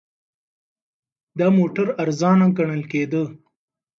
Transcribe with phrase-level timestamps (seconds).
[1.39, 3.23] دا موټر ارزانه ګڼل کېده.